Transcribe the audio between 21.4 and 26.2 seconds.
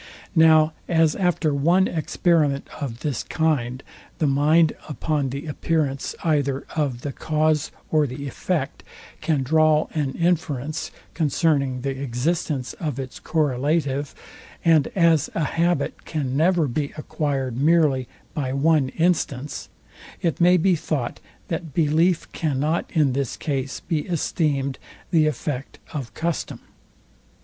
that belief cannot in this case be esteemed the effect of